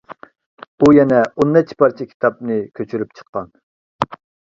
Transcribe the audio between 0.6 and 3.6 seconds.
ئۇ يەنە ئون نەچچە پارچە كىتابنى كۆچۈرۈپ چىققان.